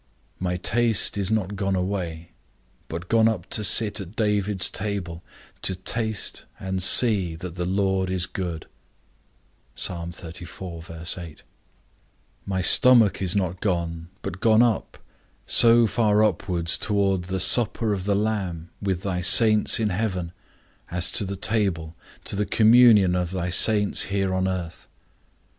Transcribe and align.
My 0.39 0.57
taste 0.57 1.15
is 1.15 1.29
not 1.29 1.55
gone 1.55 1.75
away, 1.75 2.31
but 2.87 3.07
gone 3.07 3.27
up 3.27 3.47
to 3.51 3.63
sit 3.63 4.01
at 4.01 4.15
David's 4.15 4.67
table, 4.67 5.21
to 5.61 5.75
taste, 5.75 6.45
and 6.59 6.81
see, 6.81 7.35
that 7.35 7.53
the 7.53 7.67
Lord 7.67 8.09
is 8.09 8.25
good. 8.25 8.65
My 9.87 10.09
stomach 12.61 13.21
is 13.21 13.35
not 13.35 13.61
gone, 13.61 14.07
but 14.23 14.39
gone 14.39 14.63
up, 14.63 14.97
so 15.45 15.85
far 15.85 16.23
upwards 16.23 16.79
toward 16.79 17.25
the 17.25 17.39
supper 17.39 17.93
of 17.93 18.05
the 18.05 18.15
Lamb, 18.15 18.71
with 18.81 19.03
thy 19.03 19.21
saints 19.21 19.79
in 19.79 19.89
heaven, 19.89 20.31
as 20.89 21.11
to 21.11 21.25
the 21.25 21.35
table, 21.35 21.95
to 22.23 22.35
the 22.35 22.47
communion 22.47 23.13
of 23.15 23.29
thy 23.29 23.49
saints 23.51 24.01
here 24.09 24.33
in 24.33 24.47
earth. 24.47 24.87